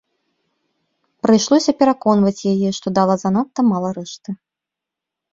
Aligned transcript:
Прыйшлося 1.25 1.75
пераконваць 1.81 2.45
яе, 2.53 2.69
што 2.77 2.87
дала 2.99 3.15
занадта 3.25 3.59
мала 3.71 3.89
рэшты. 3.99 4.29